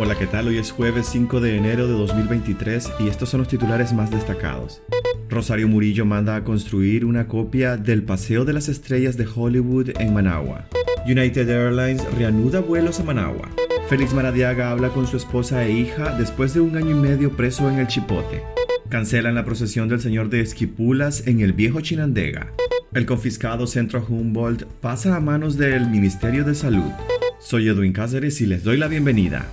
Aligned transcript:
Hola, 0.00 0.16
¿qué 0.16 0.28
tal? 0.28 0.46
Hoy 0.46 0.58
es 0.58 0.70
jueves 0.70 1.08
5 1.10 1.40
de 1.40 1.56
enero 1.56 1.88
de 1.88 1.94
2023 1.94 2.92
y 3.00 3.08
estos 3.08 3.30
son 3.30 3.40
los 3.40 3.48
titulares 3.48 3.92
más 3.92 4.12
destacados. 4.12 4.80
Rosario 5.28 5.66
Murillo 5.66 6.04
manda 6.04 6.36
a 6.36 6.44
construir 6.44 7.04
una 7.04 7.26
copia 7.26 7.76
del 7.76 8.04
Paseo 8.04 8.44
de 8.44 8.52
las 8.52 8.68
Estrellas 8.68 9.16
de 9.16 9.26
Hollywood 9.26 9.90
en 9.98 10.14
Managua. 10.14 10.68
United 11.04 11.48
Airlines 11.48 12.04
reanuda 12.14 12.60
vuelos 12.60 13.00
a 13.00 13.02
Managua. 13.02 13.48
Félix 13.88 14.14
Maradiaga 14.14 14.70
habla 14.70 14.90
con 14.90 15.08
su 15.08 15.16
esposa 15.16 15.64
e 15.64 15.72
hija 15.72 16.16
después 16.16 16.54
de 16.54 16.60
un 16.60 16.76
año 16.76 16.92
y 16.92 16.94
medio 16.94 17.32
preso 17.32 17.68
en 17.68 17.80
el 17.80 17.88
Chipote. 17.88 18.44
Cancelan 18.90 19.34
la 19.34 19.44
procesión 19.44 19.88
del 19.88 20.00
Señor 20.00 20.30
de 20.30 20.42
Esquipulas 20.42 21.26
en 21.26 21.40
el 21.40 21.52
viejo 21.54 21.80
Chinandega. 21.80 22.52
El 22.94 23.04
confiscado 23.04 23.66
Centro 23.66 24.06
Humboldt 24.08 24.62
pasa 24.80 25.16
a 25.16 25.20
manos 25.20 25.56
del 25.56 25.90
Ministerio 25.90 26.44
de 26.44 26.54
Salud. 26.54 26.92
Soy 27.40 27.66
Edwin 27.66 27.92
Cáceres 27.92 28.40
y 28.40 28.46
les 28.46 28.62
doy 28.62 28.76
la 28.76 28.86
bienvenida. 28.86 29.48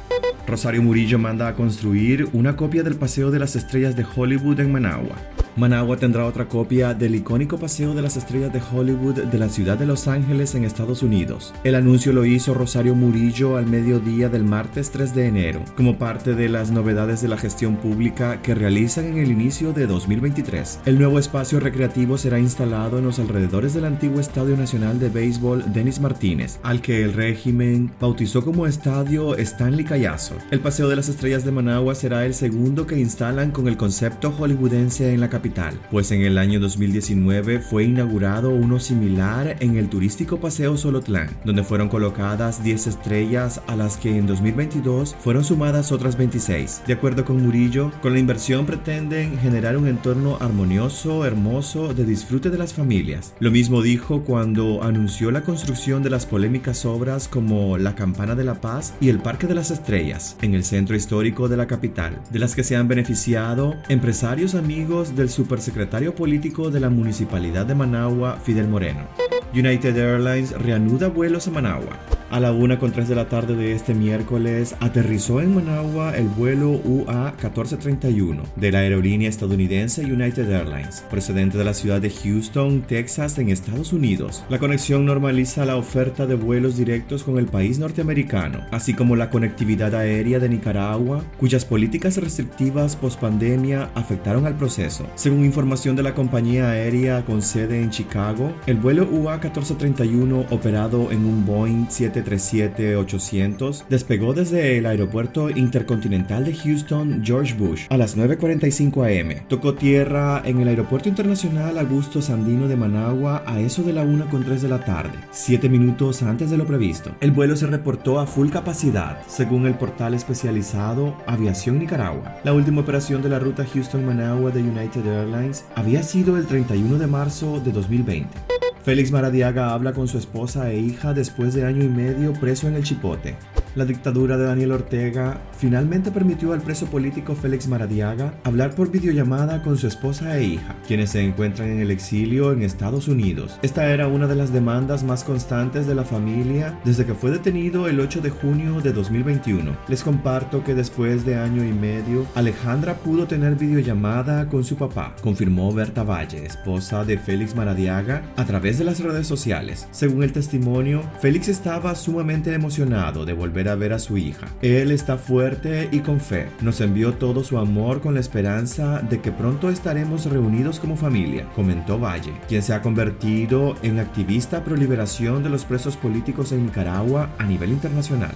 Rosario 0.47 0.83
Murillo 0.83 1.17
manda 1.17 1.47
a 1.47 1.55
construir 1.55 2.27
una 2.33 2.55
copia 2.55 2.83
del 2.83 2.95
Paseo 2.95 3.31
de 3.31 3.39
las 3.39 3.55
Estrellas 3.55 3.95
de 3.95 4.05
Hollywood 4.15 4.59
en 4.59 4.71
Managua. 4.71 5.15
Managua 5.57 5.95
tendrá 5.95 6.25
otra 6.25 6.49
copia 6.49 6.93
del 6.93 7.15
icónico 7.15 7.57
Paseo 7.57 7.93
de 7.93 8.01
las 8.01 8.17
Estrellas 8.17 8.51
de 8.51 8.61
Hollywood 8.73 9.23
de 9.23 9.39
la 9.39 9.47
ciudad 9.47 9.77
de 9.77 9.85
Los 9.85 10.09
Ángeles 10.09 10.53
en 10.53 10.65
Estados 10.65 11.01
Unidos. 11.01 11.53
El 11.63 11.75
anuncio 11.75 12.11
lo 12.11 12.25
hizo 12.25 12.53
Rosario 12.53 12.93
Murillo 12.93 13.55
al 13.55 13.65
mediodía 13.65 14.27
del 14.27 14.43
martes 14.43 14.91
3 14.91 15.15
de 15.15 15.27
enero, 15.27 15.61
como 15.77 15.97
parte 15.97 16.35
de 16.35 16.49
las 16.49 16.71
novedades 16.71 17.21
de 17.21 17.29
la 17.29 17.37
gestión 17.37 17.77
pública 17.77 18.41
que 18.41 18.53
realizan 18.53 19.05
en 19.05 19.17
el 19.17 19.31
inicio 19.31 19.71
de 19.71 19.87
2023. 19.87 20.81
El 20.85 20.99
nuevo 20.99 21.19
espacio 21.19 21.61
recreativo 21.61 22.17
será 22.17 22.37
instalado 22.37 22.97
en 22.97 23.05
los 23.05 23.19
alrededores 23.19 23.73
del 23.73 23.85
antiguo 23.85 24.19
Estadio 24.19 24.57
Nacional 24.57 24.99
de 24.99 25.07
Béisbol 25.07 25.71
Denis 25.71 26.01
Martínez, 26.01 26.59
al 26.63 26.81
que 26.81 27.01
el 27.01 27.13
régimen 27.13 27.91
bautizó 28.01 28.43
como 28.43 28.67
Estadio 28.67 29.37
Stanley 29.37 29.85
Callazo. 29.85 30.35
El 30.51 30.59
Paseo 30.59 30.89
de 30.89 30.97
las 30.97 31.07
Estrellas 31.07 31.45
de 31.45 31.53
Managua 31.53 31.95
será 31.95 32.25
el 32.25 32.33
segundo 32.33 32.85
que 32.85 32.99
instalan 32.99 33.51
con 33.51 33.69
el 33.69 33.77
concepto 33.77 34.31
hollywoodense 34.31 35.13
en 35.13 35.21
la 35.21 35.29
capital 35.29 35.44
pues 35.91 36.11
en 36.11 36.21
el 36.21 36.37
año 36.37 36.59
2019 36.59 37.59
fue 37.59 37.83
inaugurado 37.83 38.49
uno 38.49 38.79
similar 38.79 39.57
en 39.59 39.77
el 39.77 39.89
turístico 39.89 40.39
Paseo 40.39 40.75
Solotlán, 40.75 41.29
donde 41.45 41.63
fueron 41.63 41.87
colocadas 41.87 42.63
10 42.63 42.87
estrellas 42.87 43.61
a 43.67 43.75
las 43.75 43.97
que 43.97 44.17
en 44.17 44.25
2022 44.25 45.15
fueron 45.19 45.43
sumadas 45.43 45.91
otras 45.91 46.17
26. 46.17 46.83
De 46.87 46.93
acuerdo 46.93 47.25
con 47.25 47.43
Murillo, 47.43 47.91
con 48.01 48.13
la 48.13 48.19
inversión 48.19 48.65
pretenden 48.65 49.37
generar 49.37 49.77
un 49.77 49.87
entorno 49.87 50.37
armonioso, 50.39 51.25
hermoso, 51.25 51.93
de 51.93 52.05
disfrute 52.05 52.49
de 52.49 52.57
las 52.57 52.73
familias. 52.73 53.33
Lo 53.39 53.51
mismo 53.51 53.81
dijo 53.81 54.23
cuando 54.23 54.81
anunció 54.81 55.29
la 55.29 55.41
construcción 55.41 56.01
de 56.01 56.09
las 56.09 56.25
polémicas 56.25 56.85
obras 56.85 57.27
como 57.27 57.77
la 57.77 57.95
Campana 57.95 58.33
de 58.33 58.45
la 58.45 58.61
Paz 58.61 58.95
y 58.99 59.09
el 59.09 59.19
Parque 59.19 59.45
de 59.45 59.55
las 59.55 59.69
Estrellas, 59.69 60.37
en 60.41 60.55
el 60.55 60.63
centro 60.63 60.95
histórico 60.95 61.47
de 61.47 61.57
la 61.57 61.67
capital, 61.67 62.19
de 62.31 62.39
las 62.39 62.55
que 62.55 62.63
se 62.63 62.75
han 62.75 62.87
beneficiado 62.87 63.75
empresarios 63.89 64.55
amigos 64.55 65.15
del 65.15 65.29
supersecretario 65.35 66.15
político 66.15 66.71
de 66.71 66.79
la 66.79 66.89
Municipalidad 66.89 67.65
de 67.65 67.75
Managua, 67.75 68.39
Fidel 68.41 68.69
Moreno. 68.69 69.05
United 69.53 69.97
Airlines 69.97 70.51
reanuda 70.53 71.09
vuelos 71.09 71.47
a 71.47 71.51
Managua. 71.51 71.99
A 72.31 72.39
la 72.39 72.51
1 72.51 72.79
con 72.79 72.91
3 72.91 73.07
de 73.07 73.15
la 73.15 73.29
tarde 73.29 73.55
de 73.55 73.73
este 73.73 73.93
miércoles 73.93 74.75
aterrizó 74.79 75.41
en 75.41 75.53
Managua 75.53 76.17
el 76.17 76.27
vuelo 76.27 76.71
UA-1431 76.83 78.41
de 78.55 78.71
la 78.71 78.79
aerolínea 78.79 79.29
estadounidense 79.29 80.03
United 80.03 80.49
Airlines, 80.49 81.05
procedente 81.11 81.59
de 81.59 81.63
la 81.63 81.75
ciudad 81.75 82.01
de 82.01 82.09
Houston, 82.09 82.81
Texas, 82.81 83.37
en 83.37 83.49
Estados 83.49 83.93
Unidos. 83.93 84.43
La 84.49 84.57
conexión 84.57 85.05
normaliza 85.05 85.65
la 85.65 85.75
oferta 85.75 86.25
de 86.25 86.33
vuelos 86.33 86.77
directos 86.77 87.23
con 87.23 87.37
el 87.37 87.45
país 87.45 87.77
norteamericano, 87.77 88.61
así 88.71 88.95
como 88.95 89.15
la 89.15 89.29
conectividad 89.29 89.93
aérea 89.93 90.39
de 90.39 90.49
Nicaragua, 90.49 91.23
cuyas 91.37 91.63
políticas 91.63 92.17
restrictivas 92.17 92.95
post-pandemia 92.95 93.91
afectaron 93.93 94.47
al 94.47 94.57
proceso. 94.57 95.05
Según 95.13 95.45
información 95.45 95.95
de 95.95 96.03
la 96.03 96.15
compañía 96.15 96.71
aérea 96.71 97.23
con 97.23 97.43
sede 97.43 97.83
en 97.83 97.91
Chicago, 97.91 98.51
el 98.65 98.77
vuelo 98.77 99.07
UA-1431 99.11 100.47
operado 100.49 101.11
en 101.11 101.23
un 101.23 101.45
Boeing 101.45 101.85
7 101.87 102.14
737-800 102.23 103.85
despegó 103.89 104.33
desde 104.33 104.77
el 104.77 104.85
aeropuerto 104.85 105.49
intercontinental 105.49 106.45
de 106.45 106.55
Houston 106.55 107.21
George 107.23 107.53
Bush 107.55 107.85
a 107.89 107.97
las 107.97 108.17
9.45 108.17 109.21
am. 109.21 109.47
Tocó 109.47 109.73
tierra 109.73 110.41
en 110.45 110.59
el 110.61 110.67
aeropuerto 110.67 111.09
internacional 111.09 111.77
Augusto 111.77 112.21
Sandino 112.21 112.67
de 112.67 112.75
Managua 112.75 113.43
a 113.45 113.59
eso 113.59 113.83
de 113.83 113.93
la 113.93 114.03
1.3 114.05 114.59
de 114.59 114.67
la 114.67 114.83
tarde, 114.83 115.17
7 115.31 115.69
minutos 115.69 116.23
antes 116.23 116.49
de 116.49 116.57
lo 116.57 116.65
previsto. 116.65 117.11
El 117.19 117.31
vuelo 117.31 117.55
se 117.55 117.67
reportó 117.67 118.19
a 118.19 118.27
full 118.27 118.49
capacidad, 118.49 119.21
según 119.27 119.65
el 119.65 119.75
portal 119.75 120.13
especializado 120.13 121.15
Aviación 121.27 121.79
Nicaragua. 121.79 122.37
La 122.43 122.53
última 122.53 122.81
operación 122.81 123.21
de 123.21 123.29
la 123.29 123.39
ruta 123.39 123.65
Houston-Managua 123.65 124.51
de 124.51 124.61
United 124.61 125.05
Airlines 125.05 125.65
había 125.75 126.03
sido 126.03 126.37
el 126.37 126.45
31 126.45 126.97
de 126.97 127.07
marzo 127.07 127.59
de 127.59 127.71
2020. 127.71 128.64
Félix 128.85 129.09
Maradiaga 129.09 129.73
habla 129.73 129.93
con 129.93 130.07
su 130.07 130.19
esposa 130.19 130.69
e 130.69 130.77
hija 130.77 131.15
después 131.15 131.55
de 131.55 131.65
año 131.65 131.83
y 131.83 131.87
medio 131.87 132.33
preso 132.33 132.67
en 132.67 132.75
el 132.75 132.83
Chipote. 132.83 133.35
La 133.75 133.83
dictadura 133.83 134.37
de 134.37 134.45
Daniel 134.45 134.71
Ortega 134.71 135.41
finalmente 135.57 136.09
permitió 136.09 136.53
al 136.53 136.61
preso 136.61 136.85
político 136.85 137.35
Félix 137.35 137.67
Maradiaga 137.67 138.33
hablar 138.45 138.73
por 138.73 138.89
videollamada 138.89 139.61
con 139.63 139.77
su 139.77 139.85
esposa 139.85 140.37
e 140.37 140.45
hija, 140.45 140.77
quienes 140.87 141.09
se 141.09 141.21
encuentran 141.21 141.67
en 141.67 141.81
el 141.81 141.91
exilio 141.91 142.53
en 142.53 142.61
Estados 142.61 143.09
Unidos. 143.09 143.59
Esta 143.63 143.89
era 143.89 144.07
una 144.07 144.27
de 144.27 144.35
las 144.35 144.53
demandas 144.53 145.03
más 145.03 145.25
constantes 145.25 145.87
de 145.87 145.95
la 145.95 146.05
familia 146.05 146.79
desde 146.85 147.05
que 147.05 147.15
fue 147.15 147.31
detenido 147.31 147.89
el 147.89 147.99
8 147.99 148.21
de 148.21 148.29
junio 148.29 148.79
de 148.79 148.93
2021. 148.93 149.75
Les 149.89 150.03
comparto 150.03 150.63
que 150.63 150.73
después 150.73 151.25
de 151.25 151.35
año 151.35 151.61
y 151.65 151.73
medio, 151.73 152.25
Alejandra 152.33 152.93
pudo 152.93 153.27
tener 153.27 153.55
videollamada 153.55 154.47
con 154.47 154.63
su 154.63 154.77
papá, 154.77 155.17
confirmó 155.21 155.73
Berta 155.73 156.03
Valle, 156.03 156.45
esposa 156.45 157.03
de 157.03 157.17
Félix 157.17 157.53
Maradiaga, 157.53 158.23
a 158.37 158.45
través 158.45 158.77
de 158.77 158.85
las 158.85 159.01
redes 159.01 159.27
sociales. 159.27 159.89
Según 159.91 160.23
el 160.23 160.31
testimonio, 160.31 161.01
Félix 161.19 161.49
estaba 161.49 161.93
sumamente 161.95 162.53
emocionado 162.53 163.25
de 163.25 163.33
volver 163.33 163.64
a 163.69 163.75
ver 163.75 163.93
a 163.93 163.99
su 163.99 164.17
hija. 164.17 164.47
Él 164.61 164.91
está 164.91 165.17
fuerte 165.17 165.89
y 165.91 165.99
con 165.99 166.19
fe. 166.19 166.47
Nos 166.61 166.81
envió 166.81 167.13
todo 167.13 167.43
su 167.43 167.57
amor 167.57 168.01
con 168.01 168.13
la 168.13 168.19
esperanza 168.19 168.99
de 168.99 169.21
que 169.21 169.31
pronto 169.31 169.69
estaremos 169.69 170.25
reunidos 170.25 170.79
como 170.79 170.97
familia, 170.97 171.47
comentó 171.55 171.99
Valle, 171.99 172.33
quien 172.47 172.61
se 172.61 172.73
ha 172.73 172.81
convertido 172.81 173.75
en 173.83 173.99
activista 173.99 174.63
pro 174.63 174.75
liberación 174.75 175.43
de 175.43 175.49
los 175.49 175.65
presos 175.65 175.97
políticos 175.97 176.51
en 176.51 176.65
Nicaragua 176.65 177.29
a 177.37 177.45
nivel 177.45 177.71
internacional. 177.71 178.33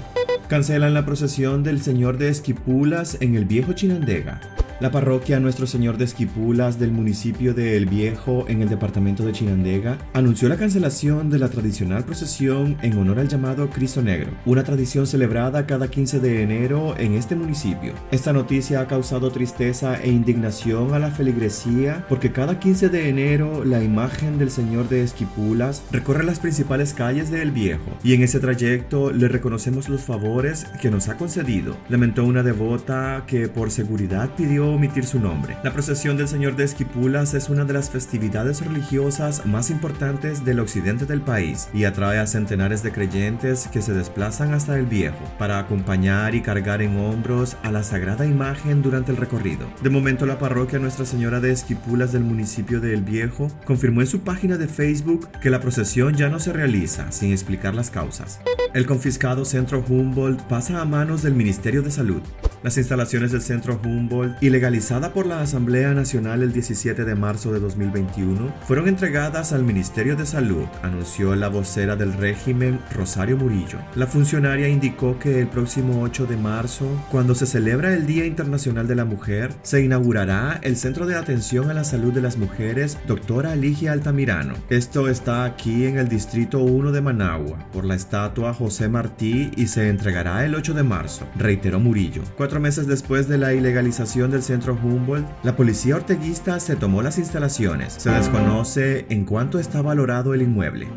Cancelan 0.47 0.93
la 0.93 1.05
procesión 1.05 1.63
del 1.63 1.81
Señor 1.81 2.17
de 2.17 2.29
Esquipulas 2.29 3.17
en 3.21 3.35
el 3.35 3.45
viejo 3.45 3.73
Chinandega. 3.73 4.41
La 4.79 4.91
parroquia 4.91 5.41
Nuestro 5.41 5.67
Señor 5.67 5.97
de 5.97 6.05
Esquipulas 6.05 6.79
del 6.79 6.93
municipio 6.93 7.53
de 7.53 7.75
El 7.75 7.85
Viejo 7.85 8.45
en 8.47 8.61
el 8.61 8.69
departamento 8.69 9.25
de 9.25 9.33
Chinandega 9.33 9.97
anunció 10.13 10.47
la 10.47 10.55
cancelación 10.55 11.29
de 11.29 11.37
la 11.37 11.49
tradicional 11.49 12.05
procesión 12.05 12.77
en 12.81 12.97
honor 12.97 13.19
al 13.19 13.27
llamado 13.27 13.69
Cristo 13.69 14.01
Negro, 14.01 14.31
una 14.45 14.63
tradición 14.63 15.05
celebrada 15.05 15.65
cada 15.65 15.89
15 15.89 16.21
de 16.21 16.43
enero 16.43 16.95
en 16.97 17.15
este 17.15 17.35
municipio. 17.35 17.93
Esta 18.11 18.31
noticia 18.31 18.79
ha 18.79 18.87
causado 18.87 19.31
tristeza 19.31 20.01
e 20.01 20.11
indignación 20.11 20.93
a 20.93 20.99
la 20.99 21.11
feligresía 21.11 22.05
porque 22.07 22.31
cada 22.31 22.57
15 22.57 22.87
de 22.87 23.09
enero 23.09 23.65
la 23.65 23.83
imagen 23.83 24.37
del 24.37 24.49
Señor 24.49 24.87
de 24.87 25.03
Esquipulas 25.03 25.83
recorre 25.91 26.23
las 26.23 26.39
principales 26.39 26.93
calles 26.93 27.29
de 27.29 27.41
El 27.41 27.51
Viejo 27.51 27.97
y 28.01 28.13
en 28.13 28.23
ese 28.23 28.39
trayecto 28.39 29.11
le 29.11 29.27
reconocemos 29.27 29.89
los 29.89 30.03
favores 30.03 30.67
que 30.81 30.89
nos 30.89 31.09
ha 31.09 31.17
concedido, 31.17 31.75
lamentó 31.89 32.23
una 32.23 32.43
devota 32.43 33.25
que 33.27 33.49
por 33.49 33.71
seguridad 33.71 34.29
pidió 34.37 34.68
omitir 34.71 35.05
su 35.05 35.19
nombre. 35.19 35.57
La 35.63 35.73
procesión 35.73 36.17
del 36.17 36.27
Señor 36.27 36.55
de 36.55 36.63
Esquipulas 36.63 37.33
es 37.33 37.49
una 37.49 37.65
de 37.65 37.73
las 37.73 37.89
festividades 37.89 38.65
religiosas 38.65 39.45
más 39.45 39.69
importantes 39.69 40.45
del 40.45 40.59
occidente 40.59 41.05
del 41.05 41.21
país 41.21 41.69
y 41.73 41.85
atrae 41.85 42.19
a 42.19 42.27
centenares 42.27 42.83
de 42.83 42.91
creyentes 42.91 43.67
que 43.71 43.81
se 43.81 43.93
desplazan 43.93 44.53
hasta 44.53 44.77
el 44.77 44.85
Viejo 44.85 45.23
para 45.37 45.59
acompañar 45.59 46.35
y 46.35 46.41
cargar 46.41 46.81
en 46.81 46.97
hombros 46.97 47.57
a 47.63 47.71
la 47.71 47.83
sagrada 47.83 48.25
imagen 48.25 48.81
durante 48.81 49.11
el 49.11 49.17
recorrido. 49.17 49.67
De 49.81 49.89
momento 49.89 50.25
la 50.25 50.39
parroquia 50.39 50.79
Nuestra 50.79 51.05
Señora 51.05 51.39
de 51.39 51.51
Esquipulas 51.51 52.11
del 52.11 52.23
municipio 52.23 52.79
de 52.79 52.93
El 52.93 53.01
Viejo 53.01 53.49
confirmó 53.65 54.01
en 54.01 54.07
su 54.07 54.21
página 54.21 54.57
de 54.57 54.67
Facebook 54.67 55.29
que 55.41 55.49
la 55.49 55.59
procesión 55.59 56.15
ya 56.15 56.29
no 56.29 56.39
se 56.39 56.53
realiza 56.53 57.11
sin 57.11 57.31
explicar 57.31 57.75
las 57.75 57.89
causas. 57.89 58.39
El 58.73 58.85
confiscado 58.85 59.45
Centro 59.45 59.83
Humboldt 59.87 60.43
pasa 60.43 60.81
a 60.81 60.85
manos 60.85 61.23
del 61.23 61.33
Ministerio 61.33 61.81
de 61.81 61.89
Salud. 61.89 62.21
Las 62.61 62.77
instalaciones 62.77 63.31
del 63.31 63.41
Centro 63.41 63.79
Humboldt 63.83 64.41
y 64.41 64.49
la 64.49 64.58
legalizada 64.59 65.13
por 65.13 65.25
la 65.25 65.39
Asamblea 65.39 65.93
Nacional 65.93 66.43
el 66.43 66.51
17 66.51 67.05
de 67.05 67.15
marzo 67.15 67.53
de 67.53 67.61
2021, 67.61 68.53
fueron 68.67 68.89
entregadas 68.89 69.53
al 69.53 69.63
Ministerio 69.63 70.17
de 70.17 70.25
Salud, 70.25 70.65
anunció 70.83 71.33
la 71.37 71.47
vocera 71.47 71.95
del 71.95 72.11
régimen 72.11 72.77
Rosario 72.93 73.37
Murillo. 73.37 73.79
La 73.95 74.05
funcionaria 74.05 74.67
indicó 74.67 75.17
que 75.17 75.39
el 75.39 75.47
próximo 75.47 76.01
8 76.01 76.25
de 76.25 76.35
marzo, 76.35 76.85
cuando 77.09 77.35
se 77.35 77.45
celebra 77.45 77.93
el 77.93 78.05
Día 78.05 78.25
Internacional 78.25 78.85
de 78.85 78.95
la 78.95 79.05
Mujer, 79.05 79.53
se 79.61 79.81
inaugurará 79.81 80.59
el 80.61 80.75
Centro 80.75 81.05
de 81.05 81.15
Atención 81.15 81.69
a 81.69 81.73
la 81.73 81.85
Salud 81.85 82.11
de 82.11 82.21
las 82.21 82.35
Mujeres, 82.35 82.97
doctora 83.07 83.55
Ligia 83.55 83.93
Altamirano. 83.93 84.55
Esto 84.69 85.07
está 85.07 85.45
aquí 85.45 85.85
en 85.85 85.97
el 85.97 86.09
Distrito 86.09 86.59
1 86.59 86.91
de 86.91 86.99
Managua, 86.99 87.65
por 87.71 87.85
la 87.85 87.95
estatua 87.95 88.53
José 88.53 88.89
Martí 88.89 89.51
y 89.55 89.67
se 89.67 89.87
entregará 89.87 90.43
el 90.43 90.53
8 90.53 90.73
de 90.73 90.83
marzo, 90.83 91.25
reiteró 91.37 91.79
Murillo. 91.79 92.23
Cuatro 92.35 92.59
meses 92.59 92.87
después 92.87 93.29
de 93.29 93.37
la 93.37 93.53
ilegalización 93.53 94.31
del 94.31 94.48
centro 94.49 94.73
Humboldt, 94.73 95.27
la 95.43 95.55
policía 95.55 95.95
orteguista 95.95 96.59
se 96.59 96.75
tomó 96.75 97.03
las 97.03 97.19
instalaciones. 97.19 97.93
Se 97.93 98.09
desconoce 98.09 99.05
en 99.09 99.23
cuánto 99.23 99.59
está 99.59 99.83
valorado 99.83 100.33
el 100.33 100.41
inmueble. 100.41 100.87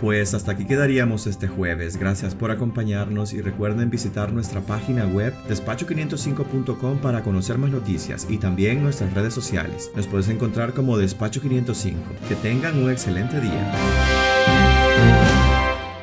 Pues 0.00 0.32
hasta 0.32 0.52
aquí 0.52 0.64
quedaríamos 0.64 1.26
este 1.26 1.48
jueves. 1.48 1.96
Gracias 1.96 2.36
por 2.36 2.52
acompañarnos 2.52 3.32
y 3.32 3.42
recuerden 3.42 3.90
visitar 3.90 4.32
nuestra 4.32 4.60
página 4.60 5.06
web 5.06 5.34
despacho505.com 5.48 6.98
para 6.98 7.24
conocer 7.24 7.58
más 7.58 7.70
noticias 7.70 8.28
y 8.30 8.38
también 8.38 8.80
nuestras 8.80 9.12
redes 9.12 9.34
sociales. 9.34 9.90
Nos 9.96 10.06
puedes 10.06 10.28
encontrar 10.28 10.72
como 10.72 10.96
Despacho 10.96 11.40
505. 11.40 11.98
Que 12.28 12.36
tengan 12.36 12.80
un 12.80 12.92
excelente 12.92 13.40
día. 13.40 13.72